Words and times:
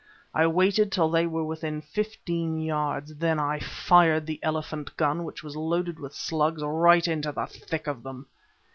I 0.33 0.47
waited 0.47 0.91
till 0.91 1.11
they 1.11 1.27
were 1.27 1.43
within 1.43 1.79
fifteen 1.79 2.59
yards. 2.59 3.13
Then 3.13 3.39
I 3.39 3.59
fired 3.59 4.25
the 4.25 4.39
elephant 4.41 4.97
gun, 4.97 5.23
which 5.25 5.43
was 5.43 5.55
loaded 5.55 5.99
with 5.99 6.15
slugs, 6.15 6.63
right 6.63 7.07
into 7.07 7.31
the 7.31 7.45
thick 7.45 7.85
of 7.85 8.01
them. 8.01 8.25